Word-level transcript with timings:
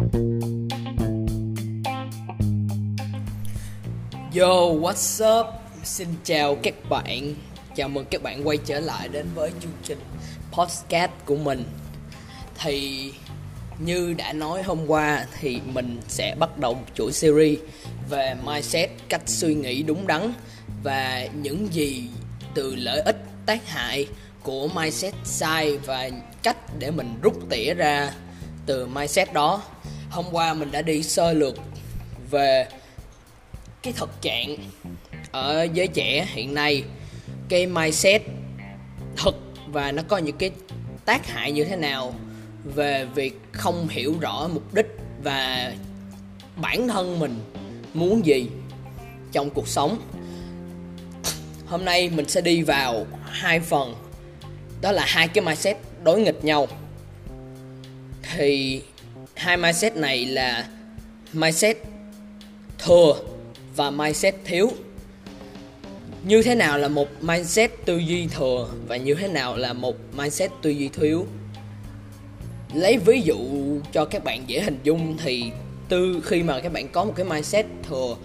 Yo, 0.00 0.06
what's 4.80 5.40
up? 5.40 5.46
Xin 5.84 6.08
chào 6.24 6.56
các 6.62 6.74
bạn. 6.88 7.34
Chào 7.76 7.88
mừng 7.88 8.04
các 8.10 8.22
bạn 8.22 8.48
quay 8.48 8.56
trở 8.56 8.80
lại 8.80 9.08
đến 9.08 9.26
với 9.34 9.50
chương 9.60 9.72
trình 9.84 9.98
podcast 10.52 11.10
của 11.24 11.36
mình. 11.36 11.64
Thì 12.58 13.12
như 13.78 14.14
đã 14.18 14.32
nói 14.32 14.62
hôm 14.62 14.86
qua 14.86 15.26
thì 15.40 15.60
mình 15.64 16.00
sẽ 16.08 16.34
bắt 16.38 16.58
đầu 16.58 16.74
một 16.74 16.86
chuỗi 16.94 17.12
series 17.12 17.58
về 18.10 18.34
mindset, 18.46 18.90
cách 19.08 19.22
suy 19.26 19.54
nghĩ 19.54 19.82
đúng 19.82 20.06
đắn 20.06 20.32
và 20.82 21.28
những 21.42 21.68
gì 21.72 22.08
từ 22.54 22.74
lợi 22.74 23.00
ích 23.00 23.24
tác 23.46 23.68
hại 23.68 24.06
của 24.42 24.68
mindset 24.74 25.14
sai 25.24 25.78
và 25.78 26.10
cách 26.42 26.56
để 26.78 26.90
mình 26.90 27.14
rút 27.22 27.34
tỉa 27.50 27.74
ra 27.74 28.12
từ 28.66 28.86
mindset 28.86 29.32
đó. 29.32 29.62
Hôm 30.10 30.24
qua 30.32 30.54
mình 30.54 30.70
đã 30.70 30.82
đi 30.82 31.02
sơ 31.02 31.32
lược 31.32 31.54
về 32.30 32.66
cái 33.82 33.92
thực 33.96 34.22
trạng 34.22 34.56
ở 35.30 35.66
giới 35.74 35.86
trẻ 35.86 36.26
hiện 36.32 36.54
nay. 36.54 36.84
Cái 37.48 37.66
mindset 37.66 38.22
thực 39.16 39.36
và 39.66 39.92
nó 39.92 40.02
có 40.08 40.18
những 40.18 40.36
cái 40.36 40.50
tác 41.04 41.26
hại 41.26 41.52
như 41.52 41.64
thế 41.64 41.76
nào 41.76 42.14
về 42.64 43.04
việc 43.04 43.40
không 43.52 43.88
hiểu 43.88 44.14
rõ 44.20 44.48
mục 44.52 44.74
đích 44.74 44.86
và 45.22 45.72
bản 46.56 46.88
thân 46.88 47.18
mình 47.18 47.40
muốn 47.94 48.26
gì 48.26 48.46
trong 49.32 49.50
cuộc 49.50 49.68
sống. 49.68 49.98
Hôm 51.66 51.84
nay 51.84 52.10
mình 52.10 52.28
sẽ 52.28 52.40
đi 52.40 52.62
vào 52.62 53.06
hai 53.24 53.60
phần, 53.60 53.94
đó 54.80 54.92
là 54.92 55.04
hai 55.06 55.28
cái 55.28 55.44
mindset 55.44 55.76
đối 56.02 56.20
nghịch 56.20 56.44
nhau. 56.44 56.68
Thì 58.22 58.82
hai 59.40 59.56
mindset 59.56 59.96
này 59.96 60.26
là 60.26 60.68
mindset 61.32 61.76
thừa 62.78 63.14
và 63.76 63.90
mindset 63.90 64.34
thiếu. 64.44 64.70
Như 66.24 66.42
thế 66.42 66.54
nào 66.54 66.78
là 66.78 66.88
một 66.88 67.08
mindset 67.20 67.70
tư 67.84 67.98
duy 67.98 68.26
thừa 68.26 68.68
và 68.88 68.96
như 68.96 69.14
thế 69.14 69.28
nào 69.28 69.56
là 69.56 69.72
một 69.72 69.96
mindset 70.16 70.50
tư 70.62 70.70
duy 70.70 70.88
thiếu? 70.88 71.26
Lấy 72.74 72.98
ví 72.98 73.20
dụ 73.20 73.36
cho 73.92 74.04
các 74.04 74.24
bạn 74.24 74.44
dễ 74.46 74.60
hình 74.60 74.78
dung 74.82 75.16
thì 75.22 75.50
từ 75.88 76.20
khi 76.24 76.42
mà 76.42 76.60
các 76.60 76.72
bạn 76.72 76.88
có 76.88 77.04
một 77.04 77.12
cái 77.16 77.26
mindset 77.26 77.66
thừa 77.88 78.16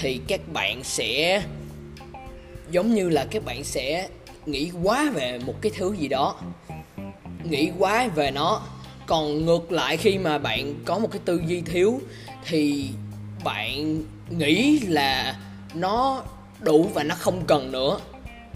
thì 0.00 0.20
các 0.28 0.40
bạn 0.52 0.84
sẽ, 0.84 1.42
giống 2.70 2.94
như 2.94 3.08
là 3.08 3.26
các 3.30 3.44
bạn 3.44 3.64
sẽ 3.64 4.08
nghĩ 4.46 4.70
quá 4.82 5.10
về 5.14 5.38
một 5.46 5.54
cái 5.60 5.72
thứ 5.76 5.94
gì 5.98 6.08
đó, 6.08 6.40
nghĩ 7.44 7.70
quá 7.78 8.08
về 8.08 8.30
nó 8.30 8.62
còn 9.08 9.46
ngược 9.46 9.72
lại 9.72 9.96
khi 9.96 10.18
mà 10.18 10.38
bạn 10.38 10.74
có 10.84 10.98
một 10.98 11.08
cái 11.10 11.20
tư 11.24 11.40
duy 11.46 11.60
thiếu 11.60 12.00
thì 12.46 12.88
bạn 13.44 14.02
nghĩ 14.30 14.80
là 14.80 15.36
nó 15.74 16.22
đủ 16.60 16.90
và 16.94 17.02
nó 17.02 17.14
không 17.14 17.44
cần 17.46 17.72
nữa. 17.72 17.98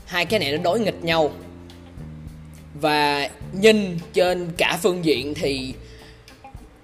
Hai 0.07 0.25
cái 0.25 0.41
này 0.41 0.53
nó 0.53 0.59
đối 0.63 0.81
nghịch 0.81 1.05
nhau. 1.05 1.31
Và 2.81 3.31
nhìn 3.53 3.99
trên 4.13 4.53
cả 4.57 4.79
phương 4.83 5.05
diện 5.05 5.35
thì 5.35 5.75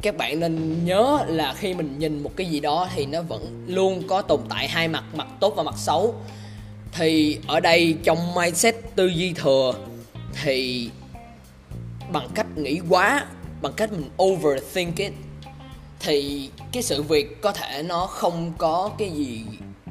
các 0.02 0.16
bạn 0.16 0.40
nên 0.40 0.84
nhớ 0.84 1.24
là 1.28 1.54
khi 1.54 1.74
mình 1.74 1.98
nhìn 1.98 2.22
một 2.22 2.32
cái 2.36 2.46
gì 2.46 2.60
đó 2.60 2.88
thì 2.94 3.06
nó 3.06 3.22
vẫn 3.22 3.64
luôn 3.66 4.02
có 4.08 4.22
tồn 4.22 4.40
tại 4.48 4.68
hai 4.68 4.88
mặt 4.88 5.04
mặt 5.14 5.26
tốt 5.40 5.54
và 5.56 5.62
mặt 5.62 5.74
xấu. 5.78 6.14
Thì 6.92 7.38
ở 7.46 7.60
đây 7.60 7.96
trong 8.04 8.34
mindset 8.34 8.76
tư 8.96 9.06
duy 9.06 9.32
thừa 9.32 9.74
thì 10.42 10.90
bằng 12.12 12.28
cách 12.34 12.46
nghĩ 12.56 12.80
quá 12.88 13.26
bằng 13.62 13.72
cách 13.76 13.92
mình 13.92 14.10
overthink 14.22 14.96
it, 14.96 15.12
thì 16.00 16.50
cái 16.72 16.82
sự 16.82 17.02
việc 17.02 17.42
có 17.42 17.52
thể 17.52 17.82
nó 17.82 18.06
không 18.06 18.52
có 18.58 18.90
cái 18.98 19.10
gì 19.10 19.44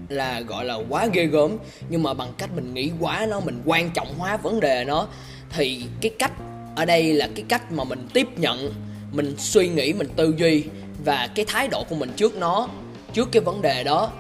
là, 0.10 0.42
gọi 0.42 0.66
là, 0.66 0.80
quá 0.90 1.08
ghê 1.14 1.26
gớm, 1.26 1.58
nhưng 1.90 2.04
mà 2.04 2.14
bằng 2.14 2.34
cách 2.38 2.50
mình 2.56 2.74
nghĩ 2.74 2.92
quá 3.00 3.26
nó, 3.30 3.40
mình 3.40 3.62
quan 3.66 3.90
trọng 3.90 4.14
hóa 4.18 4.38
vấn 4.38 4.60
đề 4.60 4.86
nó, 4.86 5.08
thì 5.50 5.84
cái 6.02 6.12
cách, 6.20 6.32
ở 6.76 6.86
đây 6.86 7.14
là 7.14 7.30
cái 7.36 7.46
cách 7.50 7.72
mà 7.72 7.84
mình 7.84 8.08
tiếp 8.14 8.28
nhận, 8.40 8.74
mình 9.12 9.36
suy 9.38 9.68
nghĩ, 9.68 9.94
mình 9.94 10.08
tư 10.16 10.34
duy 10.38 10.64
và 11.06 11.30
cái 11.36 11.46
thái 11.46 11.68
độ 11.68 11.84
của 11.90 11.96
mình 11.96 12.12
trước 12.16 12.36
nó, 12.36 12.70
trước 13.14 13.30
cái 13.32 13.42
vấn 13.42 13.62
đề 13.62 13.84
đó 13.84 14.12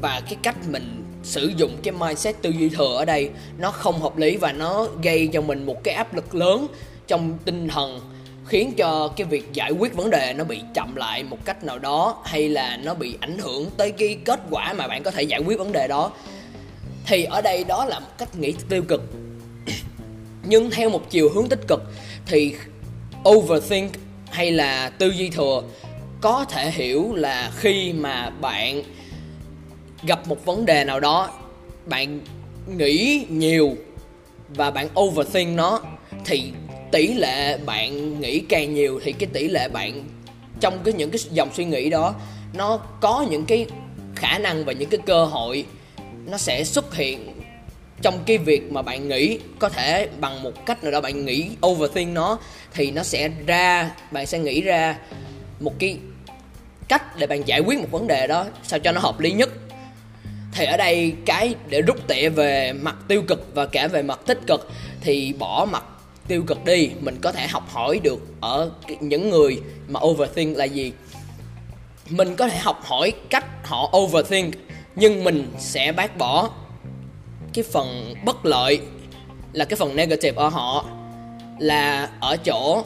và 0.00 0.20
cái 0.20 0.36
cách 0.42 0.56
mình 0.68 1.04
sử 1.22 1.52
dụng 1.56 1.76
cái 1.82 1.94
mindset 2.00 2.42
tư 2.42 2.50
duy 2.50 2.68
thừa 2.68 2.96
ở 2.96 3.04
đây 3.04 3.30
nó 3.58 3.70
không 3.70 4.00
hợp 4.00 4.16
lý 4.16 4.36
và 4.36 4.52
nó 4.52 4.86
gây 5.02 5.28
cho 5.32 5.40
mình 5.40 5.66
một 5.66 5.84
cái 5.84 5.94
áp 5.94 6.14
lực 6.14 6.34
lớn 6.34 6.66
trong 7.06 7.38
tinh 7.44 7.68
thần 7.68 8.00
khiến 8.48 8.74
cho 8.76 9.12
cái 9.16 9.26
việc 9.26 9.52
giải 9.52 9.70
quyết 9.70 9.94
vấn 9.94 10.10
đề 10.10 10.34
nó 10.36 10.44
bị 10.44 10.60
chậm 10.74 10.96
lại 10.96 11.22
một 11.22 11.38
cách 11.44 11.64
nào 11.64 11.78
đó, 11.78 12.22
hay 12.24 12.48
là 12.48 12.78
nó 12.84 12.94
bị 12.94 13.16
ảnh 13.20 13.38
hưởng 13.38 13.70
tới 13.76 13.90
cái 13.90 14.18
kết 14.24 14.40
quả 14.50 14.72
mà 14.72 14.86
bạn 14.86 15.02
có 15.02 15.10
thể 15.10 15.22
giải 15.22 15.40
quyết 15.40 15.58
vấn 15.58 15.72
đề 15.72 15.88
đó. 15.88 16.12
Thì 17.06 17.24
ở 17.24 17.42
đây 17.42 17.64
đó 17.64 17.84
là 17.84 17.98
một 17.98 18.18
cách 18.18 18.36
nghĩ 18.38 18.54
tiêu 18.68 18.82
cực. 18.88 19.02
Nhưng 20.44 20.70
theo 20.70 20.90
một 20.90 21.10
chiều 21.10 21.30
hướng 21.34 21.48
tích 21.48 21.60
cực, 21.68 21.82
thì 22.26 22.54
overthink 23.28 23.92
hay 24.30 24.50
là 24.50 24.90
tư 24.98 25.08
duy 25.08 25.30
thừa 25.30 25.62
có 26.20 26.44
thể 26.50 26.70
hiểu 26.70 27.14
là 27.14 27.50
khi 27.56 27.92
mà 27.92 28.30
bạn 28.40 28.82
gặp 30.02 30.28
một 30.28 30.44
vấn 30.44 30.66
đề 30.66 30.84
nào 30.84 31.00
đó, 31.00 31.30
bạn 31.86 32.20
nghĩ 32.76 33.26
nhiều 33.28 33.76
và 34.48 34.70
bạn 34.70 34.88
overthink 35.00 35.56
nó, 35.56 35.80
thì 36.24 36.52
tỷ 36.92 37.14
lệ 37.14 37.58
bạn 37.58 38.20
nghĩ 38.20 38.40
càng 38.40 38.74
nhiều 38.74 39.00
thì 39.04 39.12
cái 39.12 39.28
tỷ 39.32 39.48
lệ 39.48 39.68
bạn 39.68 40.04
trong 40.60 40.78
cái 40.84 40.94
những 40.94 41.10
cái 41.10 41.20
dòng 41.30 41.48
suy 41.54 41.64
nghĩ 41.64 41.90
đó, 41.90 42.14
nó 42.54 42.76
có 42.76 43.26
những 43.30 43.44
cái 43.44 43.66
khả 44.16 44.38
năng 44.38 44.64
và 44.64 44.72
những 44.72 44.88
cái 44.88 45.00
cơ 45.06 45.24
hội 45.24 45.64
nó 46.26 46.38
sẽ 46.38 46.64
xuất 46.64 46.94
hiện 46.94 47.34
trong 48.02 48.22
cái 48.26 48.38
việc 48.38 48.72
mà 48.72 48.82
bạn 48.82 49.08
nghĩ. 49.08 49.38
Có 49.58 49.68
thể 49.68 50.08
bằng 50.20 50.42
một 50.42 50.66
cách 50.66 50.84
nào 50.84 50.92
đó 50.92 51.00
bạn 51.00 51.24
nghĩ 51.24 51.50
overthink 51.66 52.14
nó 52.14 52.38
thì 52.74 52.90
nó 52.90 53.02
sẽ 53.02 53.30
ra, 53.46 53.90
bạn 54.10 54.26
sẽ 54.26 54.38
nghĩ 54.38 54.60
ra 54.60 54.98
một 55.60 55.72
cái 55.78 55.98
cách 56.88 57.18
để 57.18 57.26
bạn 57.26 57.42
giải 57.46 57.60
quyết 57.60 57.78
một 57.78 57.88
vấn 57.90 58.06
đề 58.06 58.26
đó 58.26 58.46
sao 58.62 58.78
cho 58.78 58.92
nó 58.92 59.00
hợp 59.00 59.20
lý 59.20 59.32
nhất. 59.32 59.50
Thì 60.52 60.64
ở 60.64 60.76
đây 60.76 61.12
cái 61.26 61.54
để 61.68 61.82
rút 61.82 62.08
tỉa 62.08 62.28
về 62.28 62.72
mặt 62.72 62.96
tiêu 63.08 63.22
cực 63.22 63.54
và 63.54 63.66
cả 63.66 63.88
về 63.88 64.02
mặt 64.02 64.20
tích 64.26 64.40
cực 64.46 64.70
thì 65.00 65.34
bỏ 65.38 65.66
mặt 65.72 65.84
tiêu 66.28 66.42
cực 66.46 66.64
đi, 66.64 66.90
mình 67.00 67.18
có 67.22 67.32
thể 67.32 67.46
học 67.46 67.68
hỏi 67.68 68.00
được 68.02 68.20
ở 68.40 68.70
những 69.00 69.30
người 69.30 69.60
mà 69.88 70.00
overthink 70.04 70.56
là 70.56 70.64
gì? 70.64 70.92
Mình 72.10 72.36
có 72.36 72.48
thể 72.48 72.58
học 72.58 72.80
hỏi 72.84 73.12
cách 73.30 73.44
họ 73.64 73.92
overthink, 73.96 74.54
nhưng 74.96 75.24
mình 75.24 75.52
sẽ 75.58 75.92
bác 75.92 76.18
bỏ 76.18 76.50
cái 77.54 77.64
phần 77.72 78.14
bất 78.24 78.46
lợi, 78.46 78.80
là 79.52 79.64
cái 79.64 79.76
phần 79.76 79.96
negative 79.96 80.36
ở 80.42 80.48
họ, 80.48 80.84
là 81.58 82.10
ở 82.20 82.36
chỗ 82.36 82.82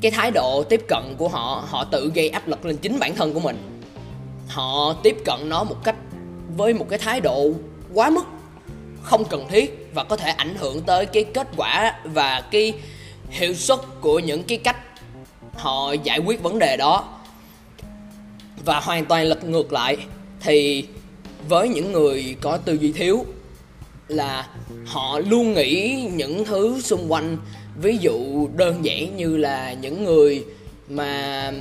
cái 0.00 0.10
thái 0.10 0.30
độ 0.30 0.62
tiếp 0.62 0.80
cận 0.88 1.14
của 1.18 1.28
họ 1.28 1.64
họ 1.68 1.84
tự 1.84 2.12
gây 2.14 2.28
áp 2.28 2.48
lực 2.48 2.64
lên 2.64 2.76
chính 2.76 2.98
bản 2.98 3.14
thân 3.14 3.34
của 3.34 3.40
mình. 3.40 3.80
Họ 4.48 4.92
tiếp 5.02 5.16
cận 5.24 5.48
nó 5.48 5.64
một 5.64 5.76
cách, 5.84 5.96
với 6.56 6.74
một 6.74 6.86
cái 6.88 6.98
thái 6.98 7.20
độ 7.20 7.50
quá 7.94 8.10
mức 8.10 8.24
không 9.02 9.24
cần 9.24 9.48
thiết 9.48 9.79
và 9.94 10.04
có 10.04 10.16
thể 10.16 10.30
ảnh 10.30 10.54
hưởng 10.58 10.80
tới 10.80 11.06
cái 11.06 11.24
kết 11.24 11.48
quả 11.56 12.00
và 12.04 12.42
cái 12.50 12.72
hiệu 13.30 13.54
suất 13.54 13.78
của 14.00 14.18
những 14.18 14.42
cái 14.42 14.58
cách 14.58 14.76
họ 15.54 15.92
giải 15.92 16.18
quyết 16.18 16.42
vấn 16.42 16.58
đề 16.58 16.76
đó. 16.76 17.18
Và 18.64 18.80
hoàn 18.80 19.04
toàn 19.04 19.24
lật 19.24 19.44
ngược 19.44 19.72
lại, 19.72 19.96
thì 20.40 20.84
với 21.48 21.68
những 21.68 21.92
người 21.92 22.36
có 22.40 22.56
tư 22.56 22.78
duy 22.80 22.92
thiếu 22.92 23.24
là 24.08 24.48
họ 24.86 25.18
luôn 25.18 25.54
nghĩ 25.54 26.06
những 26.12 26.44
thứ 26.44 26.80
xung 26.80 27.12
quanh, 27.12 27.36
ví 27.82 27.98
dụ 28.00 28.48
đơn 28.56 28.84
giản 28.84 29.16
như 29.16 29.36
là 29.36 29.72
những 29.72 30.04
người 30.04 30.44
mà 30.88 31.52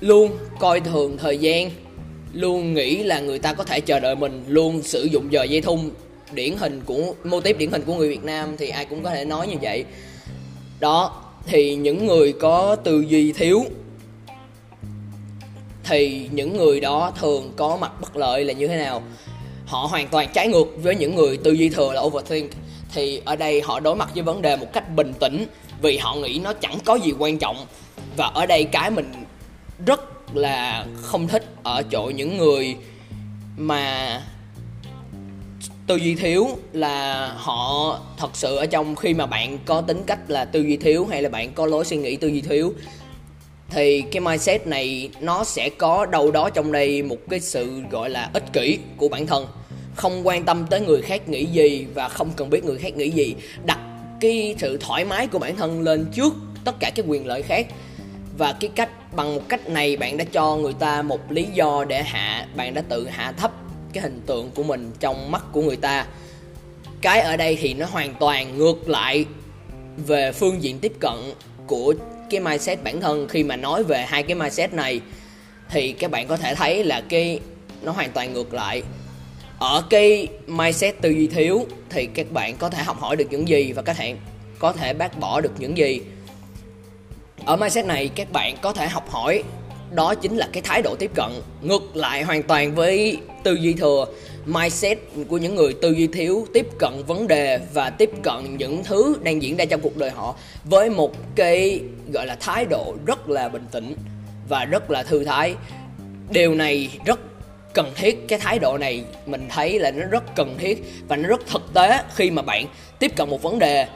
luôn 0.00 0.36
coi 0.58 0.80
thường 0.80 1.18
thời 1.18 1.38
gian, 1.38 1.70
luôn 2.32 2.74
nghĩ 2.74 3.02
là 3.02 3.20
người 3.20 3.38
ta 3.38 3.54
có 3.54 3.64
thể 3.64 3.80
chờ 3.80 4.00
đợi 4.00 4.16
mình, 4.16 4.44
luôn 4.46 4.82
sử 4.82 5.04
dụng 5.04 5.32
giờ 5.32 5.42
dây 5.42 5.60
thun 5.60 5.90
điển 6.32 6.56
hình 6.56 6.80
của 6.86 7.14
mô 7.24 7.40
típ 7.40 7.58
điển 7.58 7.70
hình 7.70 7.82
của 7.86 7.94
người 7.94 8.08
Việt 8.08 8.24
Nam 8.24 8.56
thì 8.56 8.68
ai 8.68 8.84
cũng 8.84 9.02
có 9.02 9.10
thể 9.10 9.24
nói 9.24 9.46
như 9.46 9.56
vậy. 9.62 9.84
Đó, 10.80 11.22
thì 11.46 11.74
những 11.74 12.06
người 12.06 12.32
có 12.32 12.76
tư 12.76 13.00
duy 13.00 13.32
thiếu 13.32 13.64
thì 15.84 16.28
những 16.32 16.56
người 16.56 16.80
đó 16.80 17.12
thường 17.20 17.52
có 17.56 17.76
mặt 17.76 17.92
bất 18.00 18.16
lợi 18.16 18.44
là 18.44 18.52
như 18.52 18.68
thế 18.68 18.76
nào? 18.76 19.02
Họ 19.66 19.86
hoàn 19.90 20.08
toàn 20.08 20.28
trái 20.34 20.48
ngược 20.48 20.66
với 20.82 20.96
những 20.96 21.14
người 21.14 21.36
tư 21.36 21.52
duy 21.52 21.68
thừa 21.68 21.92
là 21.92 22.00
overthink. 22.00 22.50
Thì 22.94 23.22
ở 23.24 23.36
đây 23.36 23.60
họ 23.60 23.80
đối 23.80 23.96
mặt 23.96 24.10
với 24.14 24.22
vấn 24.22 24.42
đề 24.42 24.56
một 24.56 24.72
cách 24.72 24.94
bình 24.96 25.12
tĩnh 25.20 25.46
vì 25.82 25.98
họ 25.98 26.14
nghĩ 26.14 26.40
nó 26.44 26.52
chẳng 26.52 26.78
có 26.84 26.94
gì 26.94 27.12
quan 27.18 27.38
trọng. 27.38 27.66
Và 28.16 28.26
ở 28.26 28.46
đây 28.46 28.64
cái 28.64 28.90
mình 28.90 29.12
rất 29.86 30.00
là 30.34 30.86
không 30.96 31.28
thích 31.28 31.44
ở 31.62 31.82
chỗ 31.82 32.12
những 32.14 32.38
người 32.38 32.76
mà 33.56 34.22
tư 35.90 35.96
duy 35.96 36.14
thiếu 36.14 36.48
là 36.72 37.26
họ 37.36 37.98
thật 38.16 38.30
sự 38.32 38.56
ở 38.56 38.66
trong 38.66 38.96
khi 38.96 39.14
mà 39.14 39.26
bạn 39.26 39.58
có 39.64 39.80
tính 39.80 40.02
cách 40.06 40.18
là 40.28 40.44
tư 40.44 40.60
duy 40.60 40.76
thiếu 40.76 41.06
hay 41.10 41.22
là 41.22 41.28
bạn 41.28 41.52
có 41.52 41.66
lối 41.66 41.84
suy 41.84 41.96
nghĩ 41.96 42.16
tư 42.16 42.28
duy 42.28 42.40
thiếu, 42.40 42.74
thì 43.70 44.02
cái 44.12 44.20
mindset 44.20 44.66
này 44.66 45.10
nó 45.20 45.44
sẽ 45.44 45.68
có 45.68 46.06
đâu 46.06 46.30
đó 46.30 46.50
trong 46.50 46.72
đây 46.72 47.02
một 47.02 47.16
cái 47.30 47.40
sự 47.40 47.82
gọi 47.90 48.10
là 48.10 48.30
ích 48.32 48.52
kỷ 48.52 48.78
của 48.96 49.08
bản 49.08 49.26
thân. 49.26 49.46
Không 49.96 50.26
quan 50.26 50.44
tâm 50.44 50.66
tới 50.70 50.80
người 50.80 51.02
khác 51.02 51.28
nghĩ 51.28 51.44
gì 51.44 51.86
và 51.94 52.08
không 52.08 52.30
cần 52.36 52.50
biết 52.50 52.64
người 52.64 52.78
khác 52.78 52.96
nghĩ 52.96 53.10
gì. 53.10 53.34
Đặt 53.64 53.78
cái 54.20 54.54
sự 54.58 54.78
thoải 54.80 55.04
mái 55.04 55.26
của 55.26 55.38
bản 55.38 55.56
thân 55.56 55.82
lên 55.82 56.06
trước 56.12 56.34
tất 56.64 56.74
cả 56.80 56.90
các 56.94 57.04
quyền 57.08 57.26
lợi 57.26 57.42
khác. 57.42 57.66
Và 58.38 58.52
cái 58.52 58.70
cách, 58.74 59.14
bằng 59.16 59.34
một 59.34 59.48
cách 59.48 59.68
này 59.68 59.96
bạn 59.96 60.16
đã 60.16 60.24
cho 60.32 60.56
người 60.56 60.74
ta 60.78 61.02
một 61.02 61.32
lý 61.32 61.46
do 61.54 61.84
để 61.84 62.02
hạ, 62.02 62.46
bạn 62.56 62.74
đã 62.74 62.82
tự 62.88 63.08
hạ 63.08 63.32
thấp 63.32 63.52
cái 63.92 64.02
hình 64.02 64.20
tượng 64.26 64.50
của 64.50 64.62
mình 64.62 64.92
trong 65.00 65.30
mắt 65.30 65.42
của 65.52 65.62
người 65.62 65.76
ta. 65.76 66.06
Cái 67.00 67.20
ở 67.20 67.36
đây 67.36 67.58
thì 67.60 67.74
nó 67.74 67.86
hoàn 67.86 68.14
toàn 68.14 68.58
ngược 68.58 68.88
lại 68.88 69.24
về 70.06 70.32
phương 70.32 70.62
diện 70.62 70.78
tiếp 70.78 70.92
cận 71.00 71.32
của 71.66 71.94
cái 72.30 72.40
mindset 72.40 72.84
bản 72.84 73.00
thân. 73.00 73.28
Khi 73.28 73.44
mà 73.44 73.56
nói 73.56 73.84
về 73.84 74.02
hai 74.08 74.22
cái 74.22 74.34
mindset 74.34 74.72
này, 74.72 75.00
thì 75.70 75.92
các 75.92 76.10
bạn 76.10 76.26
có 76.26 76.36
thể 76.36 76.54
thấy 76.54 76.84
là 76.84 77.02
cái, 77.08 77.40
nó 77.82 77.92
hoàn 77.92 78.10
toàn 78.12 78.32
ngược 78.32 78.54
lại. 78.54 78.82
Ở 79.58 79.84
cái 79.90 80.28
mindset 80.46 81.00
tư 81.00 81.10
duy 81.10 81.26
thiếu, 81.26 81.66
thì 81.90 82.06
các 82.06 82.32
bạn 82.32 82.56
có 82.56 82.70
thể 82.70 82.82
học 82.82 83.00
hỏi 83.00 83.16
được 83.16 83.26
những 83.30 83.48
gì 83.48 83.72
và 83.72 83.82
các 83.82 83.96
bạn 83.98 84.18
có 84.58 84.72
thể 84.72 84.94
bác 84.94 85.18
bỏ 85.18 85.40
được 85.40 85.52
những 85.58 85.78
gì. 85.78 86.00
Ở 87.44 87.56
mindset 87.56 87.84
này, 87.84 88.10
các 88.14 88.32
bạn 88.32 88.56
có 88.62 88.72
thể 88.72 88.88
học 88.88 89.10
hỏi 89.10 89.42
đó 89.94 90.14
chính 90.14 90.36
là 90.36 90.48
cái 90.52 90.62
thái 90.62 90.82
độ 90.82 90.96
tiếp 90.98 91.10
cận. 91.14 91.30
Ngược 91.62 91.96
lại 91.96 92.22
hoàn 92.22 92.42
toàn 92.42 92.74
với 92.74 93.18
tư 93.42 93.54
duy 93.54 93.72
thừa, 93.72 94.06
mindset 94.46 94.98
của 95.28 95.38
những 95.38 95.54
người 95.54 95.74
tư 95.82 95.90
duy 95.90 96.06
thiếu 96.06 96.46
tiếp 96.54 96.66
cận 96.78 96.92
vấn 97.06 97.28
đề 97.28 97.60
và 97.74 97.90
tiếp 97.90 98.10
cận 98.22 98.56
những 98.56 98.84
thứ 98.84 99.16
đang 99.22 99.42
diễn 99.42 99.56
ra 99.56 99.64
trong 99.64 99.80
cuộc 99.80 99.96
đời 99.96 100.10
họ 100.10 100.34
với 100.64 100.90
một 100.90 101.12
cái, 101.34 101.80
gọi 102.12 102.26
là, 102.26 102.36
thái 102.40 102.64
độ 102.64 102.94
rất 103.06 103.28
là 103.28 103.48
bình 103.48 103.66
tĩnh 103.70 103.94
và 104.48 104.64
rất 104.64 104.90
là 104.90 105.02
thư 105.02 105.24
thái. 105.24 105.54
Điều 106.30 106.54
này 106.54 106.88
rất 107.04 107.20
cần 107.74 107.92
thiết. 107.96 108.28
Cái 108.28 108.38
thái 108.38 108.58
độ 108.58 108.78
này 108.78 109.04
mình 109.26 109.46
thấy 109.48 109.78
là 109.78 109.90
nó 109.90 110.06
rất 110.06 110.36
cần 110.36 110.58
thiết 110.58 110.84
và 111.08 111.16
nó 111.16 111.28
rất 111.28 111.46
thực 111.46 111.74
tế 111.74 112.02
khi 112.14 112.30
mà 112.30 112.42
bạn 112.42 112.66
tiếp 112.98 113.12
cận 113.16 113.30
một 113.30 113.42
vấn 113.42 113.58
đề. 113.58 113.86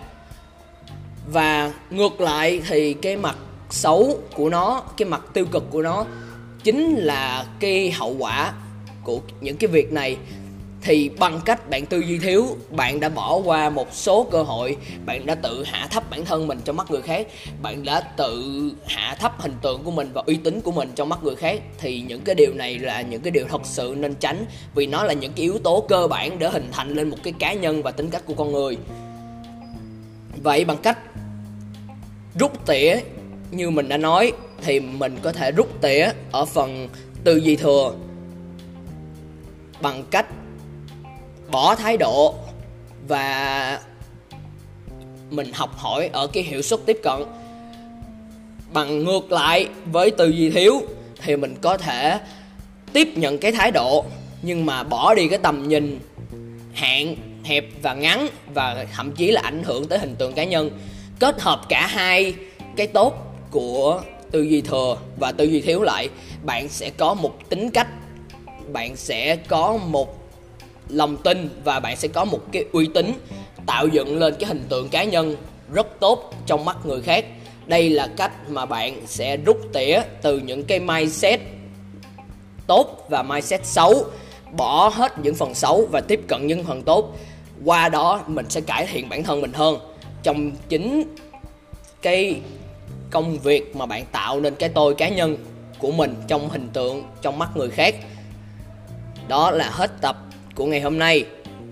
Và 1.32 1.72
ngược 1.90 2.20
lại 2.20 2.60
thì 2.68 2.94
cái 2.94 3.16
mặt 3.16 3.36
xấu 3.74 4.18
của 4.34 4.48
nó, 4.48 4.82
cái 4.96 5.08
mặt 5.08 5.22
tiêu 5.32 5.46
cực 5.46 5.70
của 5.70 5.82
nó 5.82 6.04
chính 6.64 6.94
là 6.94 7.46
cái 7.60 7.90
hậu 7.90 8.16
quả 8.18 8.52
của 9.02 9.20
những 9.40 9.56
cái 9.56 9.68
việc 9.68 9.92
này. 9.92 10.16
Thì 10.82 11.10
bằng 11.18 11.40
cách 11.44 11.70
bạn 11.70 11.86
tư 11.86 12.00
duy 12.00 12.18
thiếu, 12.18 12.46
bạn 12.70 13.00
đã 13.00 13.08
bỏ 13.08 13.36
qua 13.36 13.70
một 13.70 13.88
số 13.92 14.26
cơ 14.30 14.42
hội, 14.42 14.76
bạn 15.06 15.26
đã 15.26 15.34
tự 15.34 15.64
hạ 15.64 15.88
thấp 15.90 16.10
bản 16.10 16.24
thân 16.24 16.46
mình 16.46 16.60
trong 16.64 16.76
mắt 16.76 16.90
người 16.90 17.02
khác, 17.02 17.26
bạn 17.62 17.84
đã 17.84 18.00
tự 18.00 18.62
hạ 18.86 19.16
thấp 19.20 19.40
hình 19.40 19.54
tượng 19.62 19.82
của 19.84 19.90
mình 19.90 20.10
và 20.14 20.22
uy 20.26 20.36
tín 20.36 20.60
của 20.60 20.72
mình 20.72 20.90
trong 20.94 21.08
mắt 21.08 21.18
người 21.22 21.36
khác, 21.36 21.60
thì 21.78 22.00
những 22.00 22.20
cái 22.20 22.34
điều 22.34 22.54
này 22.54 22.78
là 22.78 23.02
những 23.02 23.20
cái 23.20 23.30
điều 23.30 23.44
thật 23.48 23.60
sự 23.64 23.94
nên 23.98 24.14
tránh, 24.14 24.46
vì 24.74 24.86
nó 24.86 25.02
là 25.02 25.12
những 25.12 25.32
cái 25.32 25.42
yếu 25.42 25.58
tố 25.58 25.84
cơ 25.88 26.06
bản 26.06 26.38
để 26.38 26.48
hình 26.48 26.68
thành 26.72 26.90
lên 26.90 27.10
một 27.10 27.18
cái 27.22 27.32
cá 27.38 27.52
nhân 27.52 27.82
và 27.82 27.90
tính 27.90 28.10
cách 28.10 28.22
của 28.26 28.34
con 28.34 28.52
người. 28.52 28.76
Vậy 30.42 30.64
bằng 30.64 30.78
cách 30.82 30.98
rút 32.38 32.66
tỉa 32.66 32.96
như 33.50 33.70
mình 33.70 33.88
đã 33.88 33.96
nói, 33.96 34.32
thì 34.62 34.80
mình 34.80 35.18
có 35.22 35.32
thể 35.32 35.52
rút 35.52 35.80
tỉa 35.80 36.08
ở 36.32 36.44
phần 36.44 36.88
tư 37.24 37.36
duy 37.36 37.56
thừa 37.56 37.94
bằng 39.82 40.04
cách 40.10 40.26
bỏ 41.50 41.74
thái 41.74 41.96
độ 41.96 42.34
và 43.08 43.80
mình 45.30 45.52
học 45.52 45.78
hỏi 45.78 46.10
ở 46.12 46.26
cái 46.26 46.42
hiệu 46.42 46.62
suất 46.62 46.80
tiếp 46.86 47.00
cận. 47.02 47.22
Bằng 48.72 49.04
ngược 49.04 49.32
lại 49.32 49.68
với 49.92 50.10
tư 50.10 50.28
duy 50.28 50.50
thiếu, 50.50 50.82
thì 51.22 51.36
mình 51.36 51.54
có 51.62 51.76
thể 51.76 52.18
tiếp 52.92 53.08
nhận 53.16 53.38
cái 53.38 53.52
thái 53.52 53.70
độ, 53.70 54.04
nhưng 54.42 54.66
mà 54.66 54.82
bỏ 54.82 55.14
đi 55.14 55.28
cái 55.28 55.38
tầm 55.38 55.68
nhìn 55.68 56.00
hạn, 56.74 57.16
hẹp 57.44 57.64
và 57.82 57.94
ngắn 57.94 58.28
và 58.54 58.86
thậm 58.96 59.12
chí 59.12 59.30
là 59.30 59.40
ảnh 59.40 59.62
hưởng 59.62 59.86
tới 59.86 59.98
hình 59.98 60.14
tượng 60.16 60.32
cá 60.32 60.44
nhân. 60.44 60.70
Kết 61.18 61.40
hợp 61.40 61.60
cả 61.68 61.86
hai 61.86 62.34
cái 62.76 62.86
tốt 62.86 63.33
của 63.54 64.02
tư 64.30 64.42
duy 64.42 64.60
thừa 64.60 64.96
và 65.16 65.32
tư 65.32 65.44
duy 65.44 65.60
thiếu 65.60 65.82
lại, 65.82 66.08
bạn 66.42 66.68
sẽ 66.68 66.90
có 66.96 67.14
một 67.14 67.48
tính 67.48 67.70
cách, 67.70 67.88
bạn 68.72 68.96
sẽ 68.96 69.36
có 69.36 69.78
một 69.86 70.18
lòng 70.88 71.16
tin 71.16 71.48
và 71.64 71.80
bạn 71.80 71.96
sẽ 71.96 72.08
có 72.08 72.24
một 72.24 72.40
cái 72.52 72.64
uy 72.72 72.88
tín 72.94 73.12
tạo 73.66 73.86
dựng 73.86 74.18
lên 74.18 74.34
cái 74.40 74.48
hình 74.48 74.64
tượng 74.68 74.88
cá 74.88 75.04
nhân 75.04 75.36
rất 75.72 76.00
tốt 76.00 76.34
trong 76.46 76.64
mắt 76.64 76.76
người 76.86 77.02
khác. 77.02 77.24
Đây 77.66 77.90
là 77.90 78.08
cách 78.16 78.50
mà 78.50 78.66
bạn 78.66 79.06
sẽ 79.06 79.36
rút 79.36 79.56
tỉa 79.72 80.00
từ 80.22 80.38
những 80.38 80.64
cái 80.64 80.80
mindset 80.80 81.40
tốt 82.66 83.06
và 83.08 83.22
mindset 83.22 83.66
xấu, 83.66 84.04
bỏ 84.56 84.88
hết 84.88 85.18
những 85.18 85.34
phần 85.34 85.54
xấu 85.54 85.88
và 85.92 86.00
tiếp 86.00 86.20
cận 86.28 86.46
những 86.46 86.64
phần 86.64 86.82
tốt. 86.82 87.18
Qua 87.64 87.88
đó 87.88 88.22
mình 88.26 88.46
sẽ 88.48 88.60
cải 88.60 88.86
thiện 88.86 89.08
bản 89.08 89.24
thân 89.24 89.40
mình 89.40 89.52
hơn. 89.52 89.78
Trong 90.22 90.50
chính 90.68 91.14
cái 92.02 92.40
công 93.14 93.38
việc 93.38 93.76
mà 93.76 93.86
bạn 93.86 94.04
tạo 94.12 94.40
nên 94.40 94.54
cái 94.54 94.68
tôi 94.68 94.94
cá 94.94 95.08
nhân 95.08 95.36
của 95.78 95.92
mình 95.92 96.14
trong 96.28 96.48
hình 96.48 96.68
tượng, 96.72 97.04
trong 97.22 97.38
mắt 97.38 97.56
người 97.56 97.68
khác. 97.70 97.94
Đó 99.28 99.50
là 99.50 99.70
hết 99.70 99.90
tập 100.00 100.16
của 100.54 100.66
ngày 100.66 100.80
hôm 100.80 100.98
nay. 100.98 101.24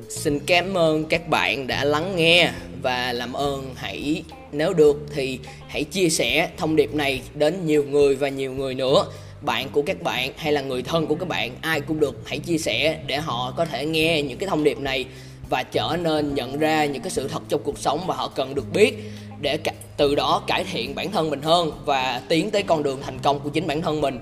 Xin 0.08 0.38
cảm 0.38 0.74
ơn 0.78 1.04
các 1.04 1.28
bạn 1.28 1.66
đã 1.66 1.84
lắng 1.84 2.16
nghe 2.16 2.50
và 2.82 3.12
làm 3.12 3.32
ơn 3.32 3.74
hãy, 3.74 4.22
nếu 4.52 4.72
được 4.72 4.96
thì 5.14 5.38
hãy 5.68 5.84
chia 5.84 6.08
sẻ 6.08 6.48
thông 6.56 6.76
điệp 6.76 6.94
này 6.94 7.22
đến 7.34 7.66
nhiều 7.66 7.84
người 7.84 8.14
và 8.14 8.28
nhiều 8.28 8.52
người 8.52 8.74
nữa. 8.74 9.06
Bạn 9.40 9.68
của 9.72 9.82
các 9.82 10.02
bạn 10.02 10.30
hay 10.36 10.52
là 10.52 10.60
người 10.60 10.82
thân 10.82 11.06
của 11.06 11.14
các 11.14 11.28
bạn, 11.28 11.52
ai 11.60 11.80
cũng 11.80 12.00
được, 12.00 12.22
hãy 12.26 12.38
chia 12.38 12.58
sẻ 12.58 12.98
để 13.06 13.16
họ 13.16 13.54
có 13.56 13.64
thể 13.64 13.86
nghe 13.86 14.22
những 14.22 14.38
cái 14.38 14.48
thông 14.48 14.64
điệp 14.64 14.78
này 14.78 15.04
và 15.50 15.62
trở 15.62 15.96
nên 16.02 16.34
nhận 16.34 16.58
ra 16.58 16.84
những 16.84 17.02
cái 17.02 17.10
sự 17.10 17.28
thật 17.28 17.42
trong 17.48 17.62
cuộc 17.64 17.78
sống 17.78 18.06
mà 18.06 18.14
họ 18.14 18.28
cần 18.28 18.54
được 18.54 18.72
biết 18.72 18.94
để 19.40 19.56
từ 19.96 20.14
đó 20.14 20.42
cải 20.46 20.64
thiện 20.64 20.94
bản 20.94 21.12
thân 21.12 21.30
mình 21.30 21.42
hơn 21.42 21.72
và 21.84 22.22
tiến 22.28 22.50
tới 22.50 22.62
con 22.62 22.82
đường 22.82 23.00
thành 23.02 23.18
công 23.22 23.40
của 23.40 23.50
chính 23.50 23.66
bản 23.66 23.82
thân 23.82 24.00
mình. 24.00 24.18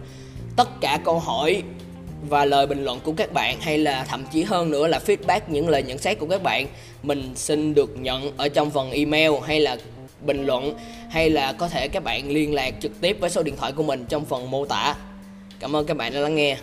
Tất 0.57 0.81
cả 0.81 0.99
câu 1.05 1.19
hỏi 1.19 1.63
và 2.29 2.45
lời 2.45 2.67
bình 2.67 2.85
luận 2.85 3.01
của 3.05 3.13
các 3.17 3.33
bạn 3.33 3.57
hay 3.61 3.79
là 3.79 4.05
thậm 4.05 4.25
chí 4.33 4.43
hơn 4.43 4.71
nữa 4.71 4.89
là 4.89 5.01
feedback, 5.07 5.41
những 5.49 5.69
lời 5.69 5.83
nhận 5.83 5.99
xét 5.99 6.19
của 6.19 6.27
các 6.27 6.43
bạn, 6.43 6.67
mình 7.03 7.33
xin 7.35 7.75
được 7.75 8.01
nhận 8.01 8.33
ở 8.37 8.49
trong 8.49 8.71
phần 8.71 8.91
email 8.91 9.33
hay 9.47 9.61
là 9.61 9.77
bình 10.27 10.47
luận 10.47 10.75
hay 11.11 11.31
là 11.31 11.53
có 11.53 11.69
thể 11.69 11.89
các 11.89 12.05
bạn 12.05 12.31
liên 12.31 12.55
lạc 12.55 12.75
trực 12.81 13.01
tiếp 13.01 13.17
với 13.21 13.31
số 13.31 13.43
điện 13.43 13.57
thoại 13.57 13.73
của 13.73 13.83
mình 13.83 14.05
trong 14.09 14.25
phần 14.25 14.51
mô 14.51 14.65
tả. 14.65 14.95
Cảm 15.61 15.77
ơn 15.77 15.87
các 15.87 15.97
bạn 15.97 16.15
đã 16.15 16.21
lắng 16.21 16.35
nghe. 16.35 16.57